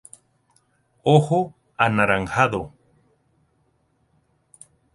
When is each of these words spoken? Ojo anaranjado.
Ojo 1.15 1.39
anaranjado. 1.85 2.63